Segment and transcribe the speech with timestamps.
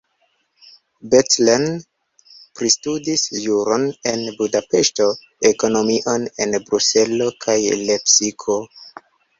[1.11, 1.65] Bethlen
[2.61, 5.09] pristudis juron en Budapeŝto,
[5.55, 8.63] ekonomion en Bruselo kaj Lepsiko.